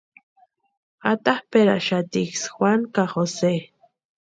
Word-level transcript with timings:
Atapʼerhaxatiksï 1.11 2.49
Juanu 2.53 2.85
ka 2.95 3.03
Jose. 3.13 3.53